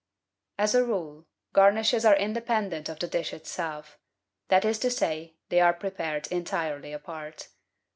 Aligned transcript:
As 0.57 0.73
a 0.73 0.83
rule, 0.83 1.27
garnishes 1.53 2.05
are 2.05 2.15
independent 2.15 2.89
of 2.89 2.97
the 2.97 3.07
dish 3.07 3.33
itself— 3.33 3.99
that 4.49 4.65
is 4.65 4.79
to 4.79 4.89
say, 4.89 5.35
they 5.49 5.61
are 5.61 5.73
prepared 5.73 6.25
entirely 6.31 6.91
apart. 6.91 7.49